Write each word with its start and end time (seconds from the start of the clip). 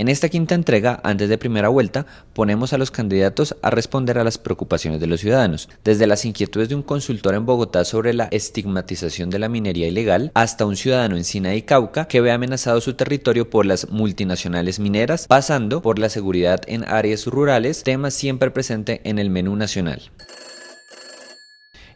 En 0.00 0.08
esta 0.08 0.30
quinta 0.30 0.54
entrega, 0.54 0.98
antes 1.04 1.28
de 1.28 1.36
primera 1.36 1.68
vuelta, 1.68 2.06
ponemos 2.32 2.72
a 2.72 2.78
los 2.78 2.90
candidatos 2.90 3.54
a 3.60 3.68
responder 3.68 4.16
a 4.16 4.24
las 4.24 4.38
preocupaciones 4.38 4.98
de 4.98 5.06
los 5.06 5.20
ciudadanos, 5.20 5.68
desde 5.84 6.06
las 6.06 6.24
inquietudes 6.24 6.70
de 6.70 6.74
un 6.74 6.82
consultor 6.82 7.34
en 7.34 7.44
Bogotá 7.44 7.84
sobre 7.84 8.14
la 8.14 8.24
estigmatización 8.30 9.28
de 9.28 9.38
la 9.38 9.50
minería 9.50 9.88
ilegal, 9.88 10.30
hasta 10.32 10.64
un 10.64 10.76
ciudadano 10.76 11.18
en 11.18 11.24
Sina 11.24 11.54
y 11.54 11.60
Cauca 11.60 12.06
que 12.06 12.22
ve 12.22 12.32
amenazado 12.32 12.80
su 12.80 12.94
territorio 12.94 13.50
por 13.50 13.66
las 13.66 13.90
multinacionales 13.90 14.78
mineras, 14.78 15.26
pasando 15.26 15.82
por 15.82 15.98
la 15.98 16.08
seguridad 16.08 16.62
en 16.66 16.88
áreas 16.88 17.26
rurales, 17.26 17.82
tema 17.82 18.10
siempre 18.10 18.50
presente 18.50 19.02
en 19.04 19.18
el 19.18 19.28
menú 19.28 19.54
nacional. 19.54 20.10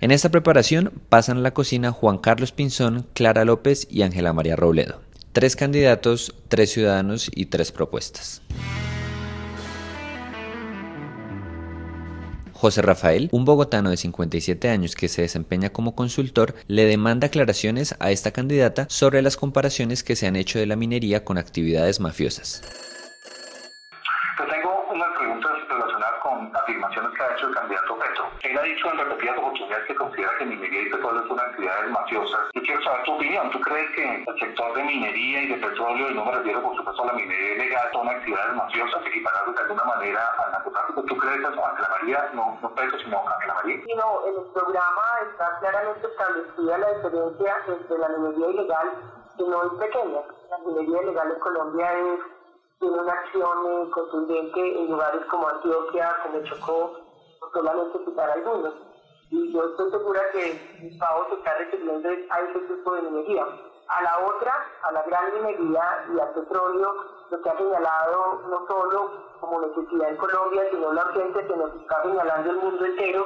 En 0.03 0.11
esta 0.11 0.29
preparación 0.29 0.93
pasan 1.09 1.43
la 1.43 1.55
cocina 1.55 1.91
Juan 1.91 2.19
Carlos 2.19 2.53
Pinzón, 2.53 3.07
Clara 3.15 3.47
López 3.47 3.87
y 3.89 4.03
Ángela 4.03 4.35
María 4.35 4.57
Robledo. 4.57 5.01
Tres 5.35 5.57
candidatos, 5.57 6.33
tres 6.47 6.71
ciudadanos 6.71 7.29
y 7.35 7.47
tres 7.47 7.73
propuestas. 7.73 8.41
José 12.53 12.83
Rafael, 12.83 13.29
un 13.33 13.45
bogotano 13.45 13.91
de 13.91 13.97
57 13.97 14.69
años 14.69 14.95
que 14.95 15.09
se 15.09 15.23
desempeña 15.23 15.71
como 15.71 15.97
consultor, 15.97 16.55
le 16.69 16.85
demanda 16.85 17.27
aclaraciones 17.27 17.97
a 17.99 18.13
esta 18.13 18.31
candidata 18.31 18.87
sobre 18.89 19.23
las 19.23 19.37
comparaciones 19.37 20.05
que 20.05 20.15
se 20.15 20.29
han 20.29 20.37
hecho 20.37 20.61
de 20.61 20.67
la 20.67 20.77
minería 20.77 21.25
con 21.25 21.37
actividades 21.37 21.99
mafiosas. 21.99 22.63
Ha 28.57 28.63
dicho 28.63 28.89
en 28.89 28.99
repetidas 28.99 29.39
oportunidades 29.39 29.87
que 29.87 29.95
considera 29.97 30.31
que 30.39 30.45
minería 30.45 30.83
y 30.83 30.91
petróleo 30.91 31.27
son 31.27 31.41
actividades 31.41 31.91
mafiosas. 31.91 32.41
Yo 32.55 32.63
quiero 32.63 32.83
saber 32.83 33.03
tu 33.05 33.15
opinión. 33.15 33.51
¿Tú 33.51 33.61
crees 33.61 33.91
que 33.97 34.25
el 34.27 34.39
sector 34.39 34.75
de 34.75 34.85
minería 34.85 35.43
y 35.43 35.49
de 35.49 35.67
petróleo, 35.67 36.11
y 36.11 36.15
no 36.15 36.25
me 36.25 36.33
refiero 36.33 36.63
por 36.63 36.77
supuesto 36.77 37.03
a 37.03 37.07
la 37.07 37.13
minería 37.15 37.55
ilegal, 37.55 37.91
son 37.93 38.09
actividades 38.09 38.55
mafiosas 38.55 39.07
equiparadas 39.07 39.55
de 39.55 39.61
alguna 39.63 39.85
manera 39.85 40.21
al 40.39 40.53
narcotráfico? 40.53 41.03
¿Tú 41.03 41.17
crees 41.17 41.41
eso, 41.41 41.67
Ángela 41.67 41.89
María? 41.91 42.31
No, 42.33 42.59
no 42.63 42.75
Petro, 42.75 42.99
sino 43.01 43.29
Ángela 43.29 43.55
María. 43.55 43.77
Sí, 43.85 43.95
no, 43.97 44.27
en 44.29 44.35
el 44.35 44.53
programa 44.53 45.03
está 45.31 45.59
claramente 45.59 46.07
establecida 46.07 46.79
la 46.79 46.95
diferencia 46.95 47.57
entre 47.67 47.99
la 47.99 48.09
minería 48.09 48.47
ilegal 48.51 48.89
que 49.37 49.43
no 49.43 49.65
es 49.65 49.73
pequeña. 49.81 50.21
La 50.51 50.59
minería 50.59 51.03
ilegal 51.03 51.33
en 51.33 51.41
Colombia 51.41 51.93
es 51.93 52.21
tiene 52.81 52.99
una 52.99 53.13
acción 53.13 53.59
eh, 53.67 53.91
contundente 53.91 54.81
en 54.81 54.91
lugares 54.91 55.25
como 55.31 55.49
Antioquia, 55.49 56.17
como 56.23 56.43
Chocó, 56.45 57.04
solamente 57.55 58.05
citar 58.05 58.31
algunos. 58.31 58.75
Y 59.31 59.53
yo 59.53 59.65
estoy 59.65 59.91
segura 59.91 60.21
que 60.33 60.97
Pau 61.01 61.29
se 61.29 61.35
está 61.37 61.55
refiriendo 61.55 62.09
a 62.09 62.41
ese 62.41 62.59
tipo 62.61 62.93
de 62.93 63.03
minería. 63.03 63.47
A 63.89 64.03
la 64.03 64.19
otra, 64.27 64.53
a 64.83 64.93
la 64.93 65.03
gran 65.03 65.35
minería 65.35 66.07
y 66.15 66.21
al 66.21 66.35
petróleo, 66.35 66.95
lo 67.31 67.43
que 67.43 67.49
ha 67.49 67.57
señalado 67.57 68.43
no 68.49 68.67
solo 68.67 69.11
como 69.41 69.61
necesidad 69.61 70.11
en 70.11 70.17
Colombia, 70.17 70.63
sino 70.71 70.93
la 70.93 71.05
urgencia 71.05 71.47
que 71.47 71.57
nos 71.57 71.75
está 71.75 72.03
señalando 72.03 72.51
el 72.51 72.57
mundo 72.57 72.85
entero, 72.85 73.25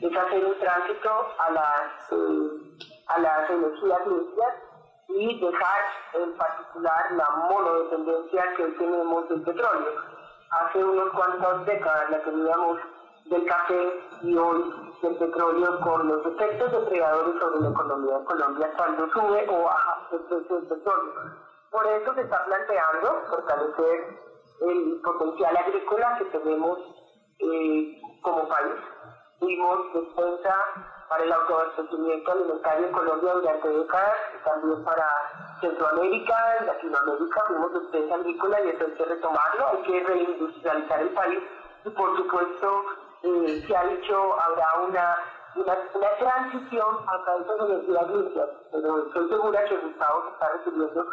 es 0.00 0.16
hacer 0.16 0.44
un 0.44 0.58
tránsito 0.58 1.10
a 1.38 1.50
las, 1.52 2.12
eh, 2.12 2.76
a 3.06 3.18
las 3.20 3.50
energías 3.50 4.06
limpias 4.06 4.54
y 5.08 5.40
dejar 5.40 5.80
en 6.14 6.36
particular 6.36 7.12
la 7.12 7.30
monodependencia 7.48 8.54
que 8.56 8.64
hoy 8.64 8.72
tenemos 8.72 9.28
del 9.28 9.42
petróleo. 9.42 9.92
Hace 10.50 10.84
unos 10.84 11.10
cuantas 11.10 11.66
décadas 11.66 12.10
la 12.10 12.22
teníamos 12.22 12.78
del 13.26 13.46
café 13.46 14.00
y 14.22 14.36
hoy 14.36 14.74
del 15.02 15.16
petróleo 15.16 15.80
con 15.80 16.08
los 16.08 16.26
efectos 16.26 16.72
depredadores 16.72 17.40
sobre 17.40 17.60
la 17.60 17.70
economía 17.70 18.18
de 18.18 18.24
Colombia 18.24 18.70
cuando 18.76 19.08
sube 19.10 19.46
o 19.48 19.62
baja 19.64 20.08
el 20.12 20.18
precio 20.20 20.56
del 20.56 20.66
petróleo. 20.66 21.12
Por 21.70 21.86
eso 21.86 22.14
se 22.14 22.20
está 22.20 22.44
planteando 22.44 23.22
fortalecer 23.30 24.18
el 24.60 25.00
potencial 25.02 25.56
agrícola 25.56 26.18
que 26.18 26.24
tenemos 26.38 26.78
eh, 27.38 28.00
como 28.22 28.48
país. 28.48 28.74
Fuimos 29.40 29.92
despensa 29.92 30.54
para 31.08 31.24
el 31.24 31.32
autoabastecimiento 31.32 32.32
alimentario 32.32 32.86
en 32.86 32.92
Colombia 32.92 33.32
durante 33.34 33.68
décadas, 33.68 34.16
y 34.34 34.44
también 34.44 34.84
para 34.84 35.06
Centroamérica, 35.60 36.64
Latinoamérica, 36.64 37.44
fuimos 37.46 37.72
despensa 37.74 38.14
agrícola 38.14 38.60
y 38.64 38.68
eso 38.68 38.84
hay 38.84 38.92
que 38.92 39.04
retomarlo, 39.04 39.66
hay 39.68 39.82
que 39.82 40.00
reindustrializar 40.00 41.00
el 41.00 41.10
país 41.10 41.42
y 41.84 41.90
por 41.90 42.16
supuesto 42.16 42.84
eh, 43.24 43.64
se 43.66 43.76
ha 43.76 43.84
dicho 43.84 44.36
habrá 44.40 44.74
una, 44.86 45.16
una, 45.56 45.78
una 45.94 46.10
transición 46.18 46.96
a 47.08 47.16
esas 47.16 47.68
energías 47.70 48.08
limpias, 48.10 48.48
pero 48.70 49.06
estoy 49.06 49.28
segura 49.28 49.64
que 49.64 49.76
Gustavo 49.76 50.22
se 50.24 50.30
está 50.32 50.52
refiriendo 50.52 51.06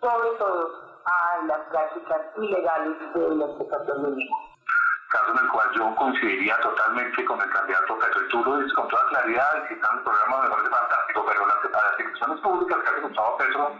sobre 0.00 0.30
todo 0.38 0.70
a 1.06 1.44
las 1.46 1.60
prácticas 1.68 2.20
ilegales 2.36 3.14
de 3.14 3.36
la 3.36 3.44
explotación 3.46 4.02
minera 4.02 4.36
caso 5.14 5.30
en 5.30 5.44
el 5.44 5.50
cual 5.50 5.70
yo 5.76 5.94
coincidiría 5.94 6.58
totalmente 6.60 7.24
con 7.24 7.40
el 7.40 7.50
candidato 7.50 7.98
Petro. 7.98 8.20
Y 8.20 8.28
tú 8.30 8.44
lo 8.44 8.56
dices 8.56 8.72
con 8.74 8.88
toda 8.88 9.06
claridad, 9.06 9.64
citando 9.68 9.98
el 9.98 10.04
programa 10.04 10.42
me 10.42 10.50
parece 10.50 10.70
fantástico, 10.70 11.24
pero 11.26 11.46
las, 11.46 11.56
las 11.62 11.96
declaraciones 11.96 12.40
públicas 12.40 12.78
que 12.82 12.88
ha 12.88 13.00
Gustavo 13.00 13.36
Petro 13.36 13.72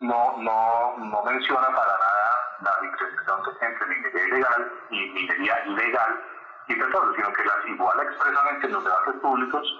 no, 0.00 0.36
no, 0.38 0.96
no 0.98 1.22
menciona 1.24 1.66
para 1.74 1.98
nada 1.98 2.28
la 2.62 2.80
diferenciación 2.80 3.40
entre 3.60 3.86
minería 3.86 4.26
ilegal 4.28 4.72
y 4.90 5.10
minería 5.10 5.66
ilegal 5.66 6.22
y 6.68 6.74
petróleo, 6.74 7.14
sino 7.14 7.32
que 7.32 7.44
las 7.44 7.66
iguala 7.66 8.02
expresamente 8.02 8.66
en 8.66 8.72
los 8.72 8.84
debates 8.84 9.14
públicos 9.20 9.74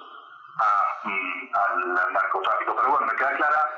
mm, 1.04 1.54
al 1.54 2.12
narcotráfico. 2.12 2.75
Pero 2.76 2.91
bueno, 2.91 3.06
me 3.06 3.16
queda 3.16 3.37
clara 3.37 3.71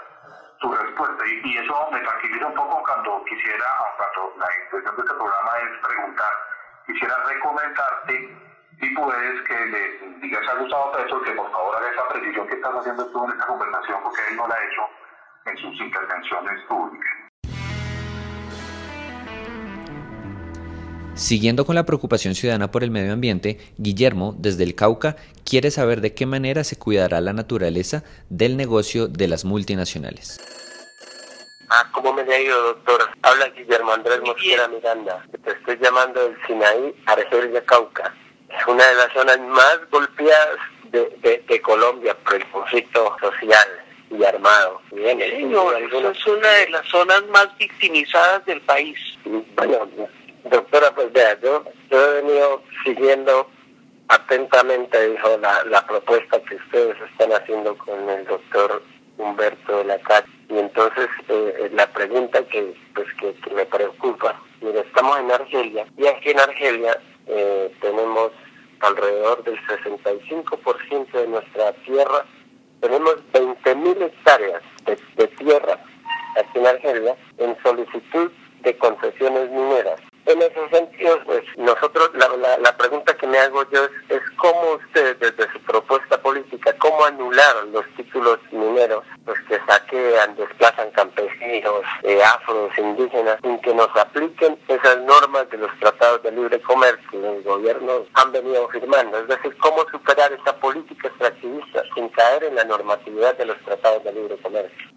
tu 0.60 0.72
respuesta 0.72 1.26
y, 1.26 1.40
y, 1.44 1.58
eso 1.58 1.88
me 1.90 2.00
tranquiliza 2.00 2.46
un 2.46 2.54
poco 2.54 2.82
cuando 2.82 3.24
quisiera, 3.24 3.66
cuando 3.96 4.34
la 4.38 4.48
intención 4.64 4.96
de 4.96 5.02
este 5.02 5.14
programa 5.14 5.50
es 5.58 5.78
preguntar 5.86 6.30
quisiera 6.86 7.16
recomendarte 7.24 8.36
si 8.80 8.90
puedes 8.90 9.42
que 9.42 9.66
le 9.66 9.98
digas 10.20 10.48
a 10.48 10.54
Gustavo 10.54 10.92
Petro 10.92 11.22
que 11.22 11.32
por 11.32 11.50
favor 11.50 11.76
haga 11.76 11.90
esa 11.90 12.08
precisión 12.08 12.46
que 12.48 12.54
estás 12.54 12.74
haciendo 12.74 13.06
tú 13.10 13.24
en 13.24 13.32
esta 13.32 13.46
conversación 13.46 14.02
porque 14.02 14.20
él 14.28 14.36
no 14.36 14.48
la 14.48 14.54
ha 14.54 14.64
hecho 14.64 14.82
en 15.46 15.56
sus 15.58 15.80
intervenciones 15.80 16.62
públicas. 16.64 17.19
Siguiendo 21.20 21.66
con 21.66 21.74
la 21.74 21.84
preocupación 21.84 22.34
ciudadana 22.34 22.70
por 22.70 22.82
el 22.82 22.90
medio 22.90 23.12
ambiente, 23.12 23.58
Guillermo, 23.76 24.34
desde 24.38 24.64
el 24.64 24.74
Cauca, 24.74 25.16
quiere 25.44 25.70
saber 25.70 26.00
de 26.00 26.14
qué 26.14 26.24
manera 26.24 26.64
se 26.64 26.78
cuidará 26.78 27.20
la 27.20 27.34
naturaleza 27.34 28.04
del 28.30 28.56
negocio 28.56 29.06
de 29.06 29.28
las 29.28 29.44
multinacionales. 29.44 30.40
Ah, 31.68 31.86
¿cómo 31.92 32.14
me 32.14 32.22
ha 32.22 32.40
ido, 32.40 32.62
doctora? 32.62 33.14
Habla 33.20 33.50
Guillermo 33.50 33.92
Andrés 33.92 34.18
Mosquera 34.22 34.66
Miranda. 34.68 35.22
Te 35.44 35.50
estoy 35.50 35.78
llamando 35.82 36.22
del 36.22 36.38
Sinaí, 36.46 36.94
Argelia, 37.04 37.62
Cauca. 37.66 38.14
Es 38.48 38.66
una 38.66 38.84
de 38.86 38.94
las 38.94 39.12
zonas 39.12 39.38
más 39.40 39.78
golpeadas 39.90 40.56
de, 40.90 41.44
de, 41.46 41.60
Colombia 41.60 42.16
por 42.24 42.36
el 42.36 42.50
conflicto 42.50 43.14
social 43.20 43.68
y 44.10 44.24
armado. 44.24 44.80
Bien, 44.90 45.20
es 45.20 46.26
una 46.26 46.48
de 46.48 46.70
las 46.70 46.88
zonas 46.88 47.22
más 47.26 47.46
victimizadas 47.58 48.44
del 48.46 48.62
país. 48.62 48.98
Bueno, 49.54 49.86
doctora, 50.44 50.94
pues 50.94 51.12
vea, 51.12 51.38
yo, 51.40 51.64
yo 51.90 52.04
he 52.04 52.22
venido 52.22 52.62
siguiendo 52.84 53.48
atentamente, 54.08 55.10
dijo, 55.10 55.36
la, 55.38 55.64
la 55.64 55.86
propuesta 55.86 56.40
que 56.42 56.56
ustedes 56.56 56.96
están 57.12 57.32
haciendo 57.32 57.76
con 57.78 58.08
el 58.08 58.24
doctor 58.26 58.82
Humberto 59.18 59.78
de 59.78 59.84
la 59.84 59.98
Calle. 59.98 60.26
Y 60.48 60.58
entonces 60.58 61.08
eh, 61.28 61.70
la 61.72 61.86
pregunta 61.92 62.42
que, 62.48 62.74
pues, 62.94 63.06
que, 63.14 63.34
me 63.54 63.64
preocupa, 63.66 64.40
mire, 64.60 64.80
estamos 64.80 65.18
en 65.20 65.30
Argelia 65.30 65.86
y 65.96 66.06
aquí 66.06 66.30
en 66.30 66.40
Argelia 66.40 67.00
eh, 67.28 67.72
tenemos 67.80 68.32
alrededor 68.80 69.44
del 69.44 69.58
65% 69.66 71.12
de 71.12 71.28
nuestra 71.28 71.72
tierra, 71.84 72.24
tenemos 72.80 73.16
20.000 73.32 74.02
hectáreas 74.02 74.62
de, 74.86 74.98
de 75.16 75.26
tierra 75.36 75.78
aquí 76.36 76.58
en 76.58 76.66
Argelia 76.66 77.16
en 77.38 77.56
solicitud 77.62 78.32
de 78.62 78.76
concesiones 78.76 79.50
mineras. 79.50 80.00
En 80.30 80.40
ese 80.42 80.68
sentido, 80.68 81.18
pues 81.24 81.42
nosotros, 81.56 82.10
la, 82.14 82.56
la, 82.58 82.76
pregunta 82.76 83.16
que 83.16 83.26
me 83.26 83.36
hago 83.36 83.68
yo 83.70 83.84
es, 84.08 84.20
cómo 84.36 84.74
ustedes 84.74 85.18
desde 85.18 85.52
su 85.52 85.58
propuesta 85.62 86.22
política, 86.22 86.72
cómo 86.78 87.04
anular 87.04 87.64
los 87.72 87.84
títulos 87.96 88.38
mineros, 88.52 89.04
los 89.26 89.36
que 89.48 89.58
saquean, 89.66 90.36
desplazan 90.36 90.92
campesinos, 90.92 91.82
eh, 92.04 92.22
afros, 92.22 92.70
indígenas, 92.78 93.40
sin 93.42 93.58
que 93.60 93.74
nos 93.74 93.88
apliquen 93.96 94.56
esas 94.68 94.98
normas 95.00 95.50
de 95.50 95.58
los 95.58 95.76
tratados 95.80 96.22
de 96.22 96.30
libre 96.30 96.60
comercio 96.60 97.10
que 97.10 97.18
los 97.18 97.42
gobiernos 97.42 98.02
han 98.14 98.30
venido 98.30 98.68
firmando. 98.68 99.18
Es 99.18 99.26
decir, 99.26 99.56
cómo 99.58 99.84
superar 99.90 100.32
esa 100.32 100.56
política 100.60 101.08
extractivista 101.08 101.82
sin 101.92 102.08
caer 102.10 102.44
en 102.44 102.54
la 102.54 102.64
normatividad 102.64 103.36
de 103.36 103.46
los 103.46 103.58
tratados 103.64 104.04
de 104.04 104.12
libre 104.12 104.36
comercio. 104.36 104.89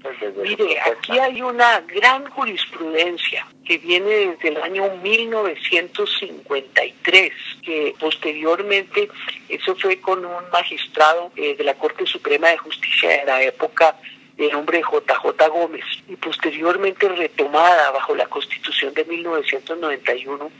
Mire, 0.43 0.79
aquí 0.81 1.17
hay 1.17 1.41
una 1.41 1.79
gran 1.81 2.29
jurisprudencia 2.29 3.47
que 3.65 3.77
viene 3.77 4.09
desde 4.09 4.49
el 4.49 4.57
año 4.57 4.97
1953, 5.01 7.31
que 7.63 7.95
posteriormente, 7.97 9.07
eso 9.47 9.73
fue 9.75 10.01
con 10.01 10.25
un 10.25 10.49
magistrado 10.51 11.31
eh, 11.37 11.55
de 11.55 11.63
la 11.63 11.75
Corte 11.75 12.05
Suprema 12.05 12.49
de 12.49 12.57
Justicia 12.57 13.09
de 13.09 13.23
la 13.25 13.41
época 13.41 13.95
de 14.37 14.51
nombre 14.51 14.81
JJ 14.81 15.47
Gómez 15.49 15.85
y 16.09 16.17
posteriormente 16.17 17.07
retomada 17.07 17.91
bajo 17.91 18.13
la 18.15 18.25
Constitución 18.25 18.93
de 18.93 19.05
1991 19.05 20.51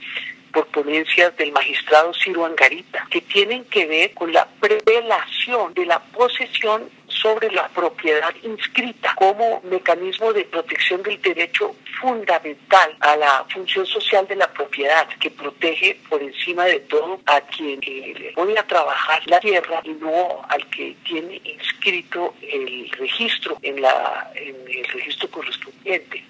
por 0.54 0.66
ponencias 0.68 1.36
del 1.36 1.52
magistrado 1.52 2.14
Ciro 2.14 2.46
Angarita, 2.46 3.06
que 3.10 3.20
tienen 3.20 3.64
que 3.64 3.86
ver 3.86 4.14
con 4.14 4.32
la 4.32 4.46
prevelación 4.60 5.74
de 5.74 5.84
la 5.84 5.98
posesión 5.98 6.88
sobre 7.24 7.50
la 7.52 7.68
propiedad 7.68 8.34
inscrita 8.42 9.14
como 9.14 9.62
mecanismo 9.62 10.30
de 10.34 10.44
protección 10.44 11.02
del 11.02 11.18
derecho 11.22 11.74
fundamental 11.98 12.94
a 13.00 13.16
la 13.16 13.46
función 13.50 13.86
social 13.86 14.28
de 14.28 14.36
la 14.36 14.52
propiedad, 14.52 15.08
que 15.18 15.30
protege 15.30 15.98
por 16.10 16.22
encima 16.22 16.66
de 16.66 16.80
todo 16.80 17.18
a 17.24 17.40
quien 17.40 17.80
eh, 17.80 18.12
le 18.14 18.32
pone 18.32 18.58
a 18.58 18.66
trabajar 18.66 19.22
la 19.24 19.40
tierra 19.40 19.80
y 19.84 19.92
no 19.92 20.42
al 20.50 20.68
que 20.68 20.96
tiene 21.06 21.40
inscrito 21.44 22.34
el 22.42 22.90
registro 22.90 23.56
en, 23.62 23.80
la, 23.80 24.30
en 24.34 24.56
el 24.68 24.84
registro 24.84 25.30
correspondiente, 25.30 26.22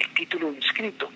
el 0.00 0.14
título 0.14 0.48
inscrito. 0.48 1.09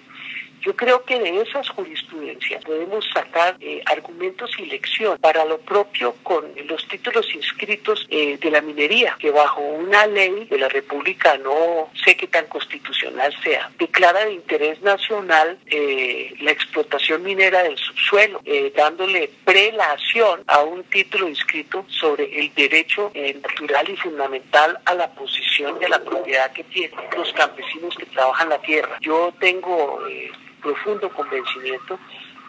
Creo 0.84 1.02
que 1.02 1.18
de 1.18 1.40
esas 1.40 1.66
jurisprudencias 1.70 2.62
podemos 2.62 3.08
sacar 3.14 3.56
eh, 3.58 3.80
argumentos 3.86 4.50
y 4.58 4.66
lección 4.66 5.16
para 5.16 5.42
lo 5.46 5.56
propio 5.56 6.14
con 6.22 6.44
los 6.66 6.86
títulos 6.88 7.26
inscritos 7.34 8.06
eh, 8.10 8.36
de 8.36 8.50
la 8.50 8.60
minería, 8.60 9.16
que 9.18 9.30
bajo 9.30 9.62
una 9.62 10.06
ley 10.06 10.44
de 10.44 10.58
la 10.58 10.68
República, 10.68 11.38
no 11.38 11.88
sé 12.04 12.18
qué 12.18 12.26
tan 12.26 12.48
constitucional 12.48 13.34
sea, 13.42 13.70
declara 13.78 14.26
de 14.26 14.34
interés 14.34 14.82
nacional 14.82 15.58
eh, 15.68 16.34
la 16.40 16.50
explotación 16.50 17.22
minera 17.22 17.62
del 17.62 17.78
subsuelo, 17.78 18.42
dándole 18.76 19.30
prelación 19.46 20.44
a 20.46 20.60
un 20.64 20.84
título 20.84 21.30
inscrito 21.30 21.86
sobre 21.88 22.24
el 22.38 22.54
derecho 22.54 23.10
natural 23.42 23.88
y 23.88 23.96
fundamental 23.96 24.78
a 24.84 24.92
la 24.92 25.08
posición 25.14 25.78
de 25.78 25.88
la 25.88 26.04
propiedad 26.04 26.52
que 26.52 26.64
tienen 26.64 26.94
los 27.16 27.32
campesinos 27.32 27.96
que 27.96 28.04
trabajan 28.04 28.50
la 28.50 28.58
tierra. 28.58 28.98
Yo 29.00 29.32
tengo 29.40 30.02
profundo 30.64 31.08
convencimiento 31.10 31.98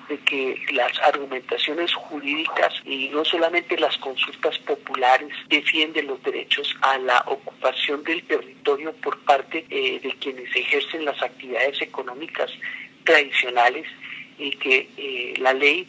de 0.09 0.17
que 0.19 0.65
las 0.71 0.97
argumentaciones 0.99 1.93
jurídicas 1.93 2.73
y 2.85 3.09
no 3.09 3.25
solamente 3.25 3.77
las 3.77 3.97
consultas 3.97 4.57
populares 4.59 5.29
defienden 5.49 6.07
los 6.07 6.21
derechos 6.23 6.75
a 6.81 6.97
la 6.99 7.23
ocupación 7.27 8.03
del 8.03 8.23
territorio 8.23 8.93
por 9.03 9.17
parte 9.25 9.65
eh, 9.69 9.99
de 10.01 10.11
quienes 10.19 10.55
ejercen 10.55 11.05
las 11.05 11.21
actividades 11.21 11.81
económicas 11.81 12.51
tradicionales 13.03 13.87
y 14.37 14.51
que 14.51 14.89
eh, 14.97 15.33
la 15.37 15.53
ley 15.53 15.87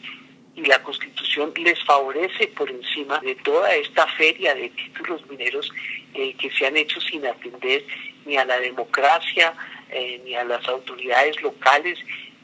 y 0.55 0.65
la 0.65 0.81
constitución 0.81 1.53
les 1.55 1.81
favorece 1.83 2.47
por 2.47 2.69
encima 2.71 3.19
de 3.19 3.35
toda 3.35 3.71
esta 3.75 4.07
feria 4.07 4.55
de 4.55 4.69
títulos 4.69 5.23
mineros 5.29 5.71
eh, 6.15 6.33
que 6.33 6.49
se 6.49 6.65
han 6.65 6.75
hecho 6.75 6.99
sin 6.99 7.25
atender 7.27 7.85
ni 8.25 8.37
a 8.37 8.45
la 8.45 8.59
democracia, 8.59 9.53
eh, 9.89 10.21
ni 10.23 10.35
a 10.35 10.43
las 10.43 10.67
autoridades 10.67 11.41
locales, 11.41 11.99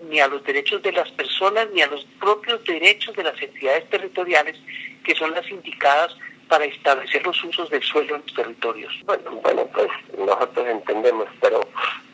ni 0.09 0.19
a 0.19 0.27
los 0.27 0.43
derechos 0.43 0.81
de 0.81 0.91
las 0.91 1.09
personas, 1.11 1.67
ni 1.73 1.81
a 1.81 1.87
los 1.87 2.05
propios 2.19 2.63
derechos 2.65 3.15
de 3.15 3.23
las 3.23 3.41
entidades 3.41 3.89
territoriales, 3.89 4.57
que 5.03 5.15
son 5.15 5.31
las 5.31 5.49
indicadas 5.49 6.15
para 6.47 6.65
establecer 6.65 7.25
los 7.25 7.41
usos 7.43 7.69
del 7.69 7.81
suelo 7.83 8.15
en 8.15 8.21
los 8.21 8.33
territorios. 8.33 8.93
Bueno, 9.05 9.31
bueno 9.41 9.67
pues 9.73 9.89
nosotros 10.17 10.67
entendemos, 10.67 11.27
pero 11.41 11.61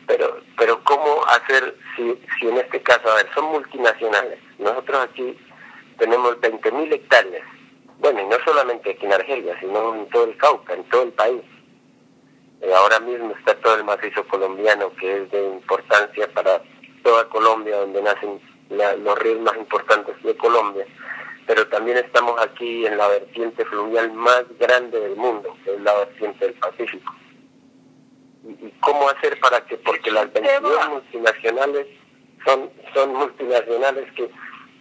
pero 0.06 0.40
pero 0.56 0.82
cómo 0.84 1.24
hacer 1.26 1.74
si, 1.96 2.14
si 2.38 2.48
en 2.48 2.58
este 2.58 2.80
caso, 2.82 3.10
a 3.10 3.16
ver, 3.16 3.28
son 3.34 3.46
multinacionales. 3.46 4.38
Nosotros 4.58 5.08
aquí 5.10 5.36
tenemos 5.98 6.36
20.000 6.40 6.92
hectáreas. 6.92 7.46
Bueno, 7.98 8.22
y 8.22 8.26
no 8.26 8.36
solamente 8.44 8.90
aquí 8.90 9.04
en 9.04 9.12
Argelia, 9.12 9.58
sino 9.60 9.94
en 9.94 10.08
todo 10.08 10.24
el 10.24 10.36
Cauca, 10.38 10.74
en 10.74 10.84
todo 10.84 11.02
el 11.02 11.12
país. 11.12 11.42
Eh, 12.62 12.74
ahora 12.74 13.00
mismo 13.00 13.34
está 13.38 13.54
todo 13.60 13.76
el 13.76 13.84
macizo 13.84 14.26
colombiano, 14.28 14.92
que 14.96 15.22
es 15.22 15.30
de 15.30 15.42
importancia 15.44 16.28
para 16.32 16.62
toda 17.02 17.28
Colombia, 17.28 17.76
donde 17.76 18.02
nacen 18.02 18.40
los 18.68 19.18
ríos 19.18 19.40
más 19.40 19.56
importantes 19.56 20.22
de 20.22 20.36
Colombia. 20.36 20.86
Pero 21.46 21.66
también 21.68 21.96
estamos 21.96 22.40
aquí 22.40 22.86
en 22.86 22.98
la 22.98 23.08
vertiente 23.08 23.64
fluvial 23.64 24.12
más 24.12 24.44
grande 24.58 25.00
del 25.00 25.16
mundo, 25.16 25.56
que 25.64 25.74
es 25.74 25.80
la 25.80 25.94
vertiente 25.94 26.46
del 26.46 26.54
Pacífico. 26.54 27.12
¿Y, 28.44 28.70
cómo 28.80 29.08
hacer 29.08 29.38
para 29.40 29.64
que, 29.66 29.76
porque 29.78 30.10
las 30.10 30.32
22 30.32 30.88
multinacionales 30.90 31.86
son, 32.44 32.70
son 32.94 33.14
multinacionales 33.14 34.12
que, 34.12 34.30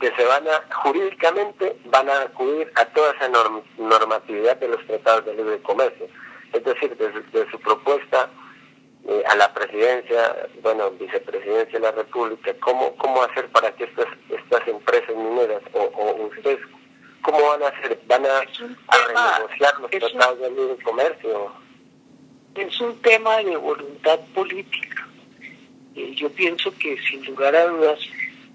que 0.01 0.15
se 0.15 0.25
van 0.25 0.47
a, 0.47 0.75
jurídicamente, 0.75 1.77
van 1.85 2.09
a 2.09 2.21
acudir 2.21 2.71
a 2.75 2.85
toda 2.85 3.13
esa 3.13 3.29
normatividad 3.77 4.57
de 4.57 4.67
los 4.67 4.85
tratados 4.85 5.25
de 5.25 5.33
libre 5.35 5.61
comercio 5.61 6.07
es 6.53 6.63
decir, 6.63 6.95
de, 6.97 7.51
su 7.51 7.59
propuesta 7.59 8.29
eh, 9.07 9.23
a 9.27 9.35
la 9.35 9.53
presidencia, 9.53 10.47
bueno, 10.61 10.91
vicepresidencia 10.91 11.79
de 11.79 11.85
la 11.85 11.91
República, 11.91 12.53
¿cómo, 12.59 12.95
cómo 12.97 13.23
hacer 13.23 13.47
para 13.49 13.71
que 13.75 13.85
estas, 13.85 14.07
estas 14.29 14.67
empresas 14.67 15.15
mineras 15.15 15.61
o, 15.73 16.27
ustedes, 16.27 16.59
cómo 17.21 17.41
van 17.47 17.63
a 17.63 17.67
hacer? 17.67 17.99
¿Van 18.07 18.25
a, 18.25 18.41
renegociar 18.41 19.79
los 19.79 19.91
tratados 19.91 20.39
de 20.39 20.49
libre 20.51 20.83
comercio? 20.83 21.53
Es 22.55 22.81
un 22.81 22.99
tema 23.01 23.37
de 23.37 23.55
voluntad 23.55 24.19
política. 24.33 25.07
Eh, 25.95 26.13
yo 26.15 26.29
pienso 26.31 26.73
que 26.77 26.97
sin 27.09 27.23
lugar 27.25 27.55
a 27.55 27.67
dudas, 27.67 27.99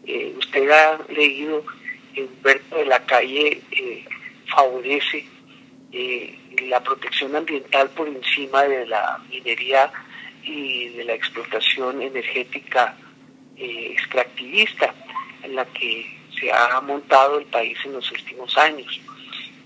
eh, 0.07 0.35
usted 0.37 0.71
ha 0.71 0.99
leído 1.09 1.65
Humberto 2.17 2.77
de 2.77 2.87
la 2.87 3.05
Calle 3.07 3.61
favorece 4.47 5.27
eh, 5.97 6.37
la 6.69 6.83
protección 6.83 7.37
ambiental 7.37 7.89
por 7.91 8.09
encima 8.09 8.65
de 8.65 8.85
la 8.85 9.21
minería 9.31 9.93
y 10.43 10.89
de 10.89 11.05
la 11.05 11.15
explotación 11.15 12.03
energética 12.03 12.97
eh, 13.57 13.91
extractivista 13.93 14.93
en 15.45 15.55
la 15.55 15.65
que 15.67 16.19
se 16.37 16.51
ha 16.51 16.81
montado 16.81 17.39
el 17.39 17.47
país 17.47 17.79
en 17.85 17.93
los 17.93 18.11
últimos 18.11 18.59
años. 18.59 19.01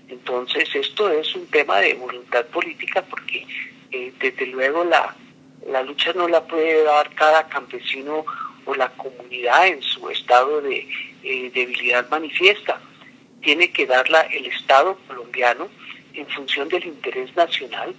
Entonces 0.07 0.69
esto 0.75 1.09
es 1.11 1.33
un 1.35 1.47
tema 1.47 1.79
de 1.79 1.95
voluntad 1.95 2.45
política 2.45 3.03
porque 3.09 3.47
eh, 3.89 4.13
desde 4.19 4.45
luego 4.45 4.83
la, 4.83 5.15
la 5.65 5.81
lucha 5.81 6.13
no 6.13 6.27
la 6.27 6.45
puede 6.45 6.83
dar 6.83 7.09
cada 7.15 7.49
campesino 7.49 8.23
o 8.65 8.75
la 8.75 8.89
comunidad 8.89 9.65
en 9.65 9.81
su 9.81 10.07
estado 10.11 10.61
de 10.61 10.87
debilidad 11.23 12.07
manifiesta. 12.11 12.79
Tiene 13.41 13.71
que 13.71 13.87
darla 13.87 14.21
el 14.21 14.45
Estado 14.45 14.95
colombiano 15.07 15.69
en 16.13 16.27
función 16.27 16.69
del 16.69 16.85
interés 16.85 17.35
nacional, 17.35 17.93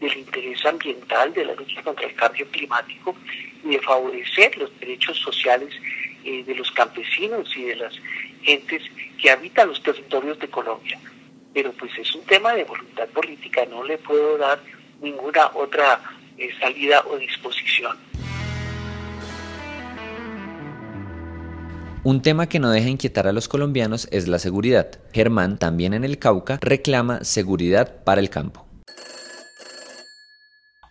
del 0.00 0.16
interés 0.16 0.64
ambiental, 0.64 1.32
de 1.32 1.44
la 1.44 1.54
lucha 1.54 1.82
contra 1.82 2.06
el 2.06 2.14
cambio 2.14 2.46
climático 2.50 3.16
y 3.64 3.70
de 3.70 3.80
favorecer 3.80 4.56
los 4.58 4.78
derechos 4.78 5.18
sociales 5.18 5.74
eh, 6.24 6.44
de 6.44 6.54
los 6.54 6.70
campesinos 6.72 7.56
y 7.56 7.64
de 7.64 7.76
las 7.76 7.94
gentes 8.42 8.82
que 9.20 9.30
habitan 9.30 9.68
los 9.68 9.82
territorios 9.82 10.38
de 10.38 10.48
Colombia. 10.48 10.98
Pero 11.54 11.72
pues 11.72 11.92
es 11.98 12.14
un 12.14 12.24
tema 12.24 12.52
de 12.54 12.64
voluntad 12.64 13.08
política, 13.08 13.64
no 13.66 13.82
le 13.82 13.96
puedo 13.98 14.36
dar 14.36 14.60
ninguna 15.00 15.50
otra 15.54 16.00
eh, 16.36 16.50
salida 16.60 17.02
o 17.08 17.16
disposición. 17.16 17.96
Un 22.08 22.22
tema 22.22 22.48
que 22.48 22.60
no 22.60 22.70
deja 22.70 22.88
inquietar 22.88 23.26
a 23.26 23.32
los 23.32 23.48
colombianos 23.48 24.06
es 24.12 24.28
la 24.28 24.38
seguridad. 24.38 24.86
Germán, 25.12 25.58
también 25.58 25.92
en 25.92 26.04
el 26.04 26.20
Cauca, 26.20 26.56
reclama 26.60 27.24
seguridad 27.24 28.04
para 28.04 28.20
el 28.20 28.30
campo. 28.30 28.64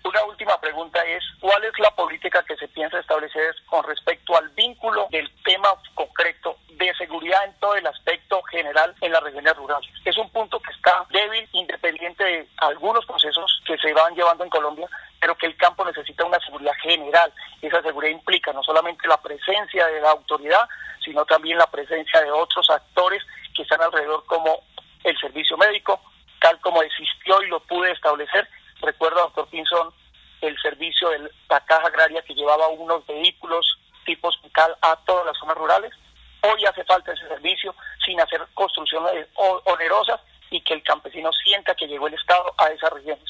Una 0.04 0.26
última 0.26 0.60
pregunta 0.60 1.00
es, 1.06 1.24
¿cuál 1.40 1.64
es 1.64 1.72
la 1.80 1.90
política 1.92 2.44
que 2.46 2.58
se 2.58 2.68
piensa 2.68 3.00
establecer 3.00 3.56
con 3.70 3.86
respecto 3.86 4.36
al 4.36 4.50
vínculo 4.50 5.08
del 5.10 5.32
tema 5.46 5.70
concreto 5.94 6.58
de 6.78 6.94
seguridad 6.96 7.46
en 7.46 7.54
todo 7.62 7.76
el 7.76 7.88
aspecto 7.88 8.44
general 8.52 8.94
en 9.00 9.14
las 9.14 9.24
regiones 9.24 9.56
rurales? 9.56 9.90
Es 10.04 10.18
un 10.18 10.30
punto 10.32 10.60
que 10.60 10.74
está 10.74 11.06
débil, 11.14 11.48
independiente 11.54 12.26
de 12.26 12.50
algunos 12.58 13.06
procesos 13.06 13.62
que 13.66 13.78
se 13.78 13.94
van 13.94 14.14
llevando 14.16 14.44
en 14.44 14.50
Colombia, 14.50 14.90
pero 15.22 15.34
que 15.36 15.48
el 15.48 15.56
campo 15.56 15.86
necesita 15.86 16.26
una 16.26 16.40
seguridad 16.42 16.74
general. 16.84 17.32
Esa 17.62 17.82
seguridad 17.82 18.12
implica 18.12 18.52
no 18.52 18.62
solamente 18.64 19.08
la 19.08 19.22
presencia 19.22 19.88
de 19.88 20.02
la 20.02 20.12
autoridad, 20.12 20.68
sino 21.06 21.24
también 21.26 21.58
la 21.58 21.68
presencia 21.68 22.22
de 22.22 22.32
otros 22.32 22.70
actores 22.70 23.24
que 23.56 23.62
están 23.62 23.82
alrededor 23.82 24.26
como 24.26 24.64
el 25.04 25.18
servicio 25.20 25.56
médico, 25.56 26.02
tal 26.42 26.60
como 26.60 26.82
existió 26.82 27.42
y 27.44 27.48
lo 27.48 27.60
pude 27.62 27.92
establecer. 27.92 28.50
Recuerdo, 28.82 29.22
doctor 29.22 29.48
Pinson, 29.50 29.94
el 30.42 30.60
servicio 30.62 31.10
de 31.10 31.32
la 31.50 31.60
caja 31.62 31.88
agraria 31.88 32.24
que 32.24 32.34
llevaba 32.34 32.68
unos 32.68 33.06
vehículos 33.08 33.80
tipo 34.06 34.28
hospital 34.28 34.76
a 34.82 34.96
todas 35.06 35.26
las 35.26 35.38
zonas 35.38 35.58
rurales. 35.58 35.94
Hoy 36.42 36.66
hace 36.66 36.84
falta 36.84 37.14
ese 37.14 37.28
servicio 37.28 37.74
sin 38.04 38.20
hacer 38.20 38.46
construcciones 38.54 39.28
onerosas 39.36 40.20
y 40.52 40.62
que 40.62 40.74
el 40.74 40.84
campesino 40.84 41.32
sienta 41.32 41.76
que 41.76 41.88
llegó 41.88 42.08
el 42.08 42.14
Estado 42.14 42.54
a 42.58 42.68
esas 42.68 42.92
regiones. 42.92 43.26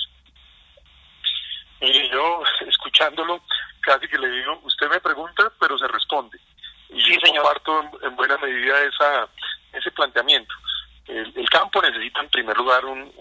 Mire, 1.82 2.10
yo 2.10 2.41
escuchándolo, 2.67 3.41
casi 3.82 4.08
que 4.08 4.17
le 4.17 4.29
digo, 4.29 4.60
usted 4.63 4.89
me 4.89 5.00
pregunta, 5.00 5.51
pero 5.60 5.77
se 5.77 5.88
responde. 5.88 6.39
Y 6.89 7.01
sí, 7.01 7.17
yo 7.22 7.34
comparto 7.34 7.89
en, 8.03 8.15
buena 8.15 8.38
medida 8.38 8.82
esa, 8.84 9.27
ese 9.74 9.91
planteamiento. 9.91 10.53
El, 11.08 11.50
campo 11.50 11.82
necesita 11.82 12.22
en 12.22 12.29
lugar 12.55 12.85
un, 12.85 13.13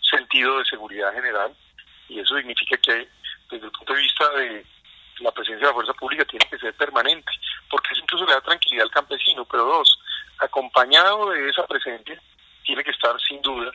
sentido 0.00 0.58
de 0.58 0.64
seguridad 0.64 1.12
general 1.12 1.54
y 2.08 2.18
eso 2.20 2.34
significa 2.36 2.78
que 2.78 3.06
vista 3.98 4.28
de 4.30 4.64
la 5.20 5.30
presencia 5.32 5.66
de 5.66 5.66
la 5.66 5.74
fuerza 5.74 5.92
pública 5.94 6.24
tiene 6.24 6.46
que 6.48 6.58
ser 6.58 6.72
permanente, 6.74 7.30
porque 7.70 7.88
eso 7.92 8.02
incluso 8.02 8.24
le 8.26 8.32
da 8.32 8.40
tranquilidad 8.40 8.84
al 8.84 8.90
campesino, 8.90 9.44
pero 9.44 9.64
dos, 9.64 9.98
acompañado 10.38 11.30
de 11.30 11.48
esa 11.48 11.66
presencia, 11.66 12.20
tiene 12.64 12.84
que 12.84 12.92
estar 12.92 13.18
sin 13.20 13.42
duda 13.42 13.70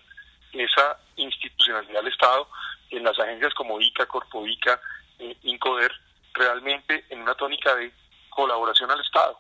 esa 0.54 0.98
institucionalidad 1.18 2.02
del 2.02 2.12
Estado 2.12 2.48
en 2.90 3.04
las 3.04 3.18
agencias 3.20 3.54
como 3.54 3.82
ICA, 3.82 4.06
Corpoica, 4.06 4.80
eh, 5.20 5.36
Incoder, 5.44 5.92
realmente 6.34 7.06
en 7.10 7.22
una 7.22 7.36
tónica 7.36 7.76
de 7.76 7.92
colaboración 8.30 8.90
al 8.92 9.02
Estado, 9.02 9.38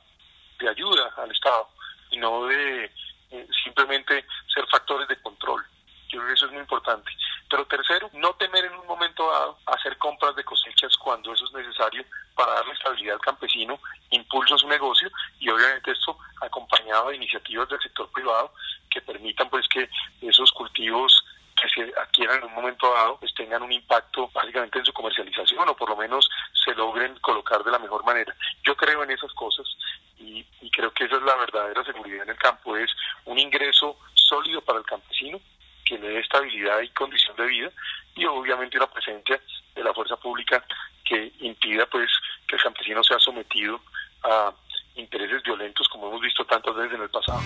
de 0.59 0.69
ayuda 0.69 1.13
al 1.17 1.31
Estado, 1.31 1.69
y 2.11 2.17
no 2.17 2.45
de 2.47 2.91
eh, 3.33 3.47
simplemente 3.63 4.25
ser 4.53 4.65
factores 4.67 5.07
de 5.07 5.19
control. 5.21 5.65
Yo 6.07 6.19
creo 6.19 6.27
que 6.27 6.33
eso 6.33 6.45
es 6.45 6.51
muy 6.51 6.61
importante. 6.61 7.11
Pero 7.49 7.65
tercero, 7.65 8.07
no 8.13 8.33
temer 8.35 8.65
en 8.65 8.75
un 8.75 8.85
momento 8.85 9.31
dado 9.31 9.57
hacer 9.65 9.97
compras 9.97 10.35
de 10.35 10.43
cosechas 10.43 10.95
cuando 10.97 11.33
eso 11.33 11.45
es 11.45 11.53
necesario 11.53 12.05
para 12.35 12.53
darle 12.53 12.73
estabilidad 12.73 13.15
al 13.15 13.21
campesino, 13.21 13.79
impulso 14.11 14.53
a 14.53 14.59
su 14.59 14.67
negocio 14.67 15.09
y 15.39 15.49
obviamente 15.49 15.91
esto 15.91 16.15
acompañado 16.41 17.09
de 17.09 17.15
iniciativas 17.15 17.67
del 17.69 17.81
sector 17.81 18.07
privado 18.11 18.53
que 18.89 19.01
permitan 19.01 19.49
pues 19.49 19.67
que 19.67 19.89
esos 20.21 20.51
cultivos 20.51 21.25
que 21.55 21.69
se 21.69 21.93
adquieran 21.99 22.37
en 22.37 22.45
un 22.45 22.53
momento 22.53 22.93
dado 22.93 23.17
pues 23.17 23.33
tengan 23.33 23.63
un 23.63 23.71
impacto 23.71 24.29
básicamente 24.31 24.77
en 24.77 24.85
su 24.85 24.93
comercialización 24.93 25.67
o 25.67 25.75
por 25.75 25.89
lo 25.89 25.95
menos 25.95 26.29
se 26.63 26.75
logren 26.75 27.17
colocar 27.19 27.63
de 27.63 27.71
la 27.71 27.79
mejor 27.79 28.03
manera. 28.05 28.35
Yo 28.63 28.75
creo 28.75 29.03
en 29.03 29.11
esas 29.11 29.33
cosas 29.33 29.65
creo 30.83 30.93
que 30.93 31.03
esa 31.05 31.15
es 31.15 31.23
la 31.23 31.35
verdadera 31.35 31.83
seguridad 31.85 32.23
en 32.23 32.29
el 32.29 32.37
campo, 32.37 32.75
es 32.75 32.91
un 33.25 33.39
ingreso 33.39 33.97
sólido 34.13 34.61
para 34.61 34.79
el 34.79 34.85
campesino 34.85 35.39
que 35.85 35.97
le 35.97 36.09
dé 36.09 36.19
estabilidad 36.19 36.81
y 36.81 36.89
condición 36.89 37.35
de 37.37 37.45
vida 37.45 37.69
y 38.15 38.25
obviamente 38.25 38.77
una 38.77 38.87
presencia 38.87 39.39
de 39.75 39.83
la 39.83 39.93
fuerza 39.93 40.17
pública 40.17 40.63
que 41.05 41.31
impida 41.39 41.85
pues 41.85 42.09
que 42.47 42.55
el 42.55 42.61
campesino 42.61 43.03
sea 43.03 43.19
sometido 43.19 43.79
a 44.23 44.53
intereses 44.95 45.41
violentos 45.43 45.87
como 45.89 46.07
hemos 46.07 46.21
visto 46.21 46.45
tantas 46.45 46.75
veces 46.75 46.93
en 46.95 47.03
el 47.03 47.09
pasado. 47.09 47.41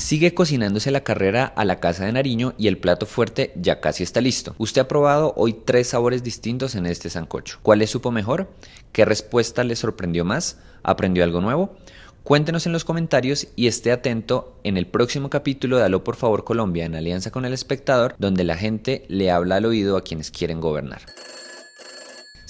Sigue 0.00 0.32
cocinándose 0.32 0.90
la 0.90 1.04
carrera 1.04 1.44
a 1.44 1.66
la 1.66 1.78
casa 1.78 2.06
de 2.06 2.12
Nariño 2.12 2.54
y 2.56 2.68
el 2.68 2.78
plato 2.78 3.04
fuerte 3.04 3.52
ya 3.54 3.80
casi 3.80 4.02
está 4.02 4.22
listo. 4.22 4.54
Usted 4.56 4.80
ha 4.80 4.88
probado 4.88 5.34
hoy 5.36 5.52
tres 5.52 5.88
sabores 5.88 6.22
distintos 6.22 6.74
en 6.74 6.86
este 6.86 7.10
sancocho. 7.10 7.58
¿Cuál 7.62 7.80
le 7.80 7.86
supo 7.86 8.10
mejor? 8.10 8.50
¿Qué 8.92 9.04
respuesta 9.04 9.62
le 9.62 9.76
sorprendió 9.76 10.24
más? 10.24 10.58
¿Aprendió 10.82 11.22
algo 11.22 11.42
nuevo? 11.42 11.76
Cuéntenos 12.24 12.64
en 12.64 12.72
los 12.72 12.84
comentarios 12.84 13.48
y 13.56 13.66
esté 13.66 13.92
atento 13.92 14.56
en 14.64 14.78
el 14.78 14.86
próximo 14.86 15.28
capítulo 15.28 15.76
de 15.76 15.84
Aló 15.84 16.02
por 16.02 16.16
favor 16.16 16.44
Colombia 16.44 16.86
en 16.86 16.94
alianza 16.94 17.30
con 17.30 17.44
el 17.44 17.52
espectador, 17.52 18.14
donde 18.18 18.42
la 18.42 18.56
gente 18.56 19.04
le 19.08 19.30
habla 19.30 19.56
al 19.56 19.66
oído 19.66 19.98
a 19.98 20.02
quienes 20.02 20.30
quieren 20.30 20.62
gobernar. 20.62 21.02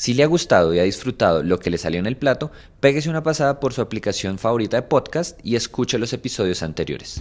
Si 0.01 0.15
le 0.15 0.23
ha 0.23 0.27
gustado 0.27 0.73
y 0.73 0.79
ha 0.79 0.85
disfrutado 0.85 1.43
lo 1.43 1.59
que 1.59 1.69
le 1.69 1.77
salió 1.77 2.01
en 2.01 2.07
el 2.07 2.17
plato, 2.17 2.51
péguese 2.81 3.11
una 3.11 3.23
pasada 3.23 3.61
por 3.61 3.75
su 3.75 3.83
aplicación 3.83 4.39
favorita 4.39 4.79
de 4.79 4.83
podcast 4.89 5.39
y 5.45 5.57
escuche 5.57 5.99
los 5.99 6.15
episodios 6.15 6.63
anteriores. 6.63 7.21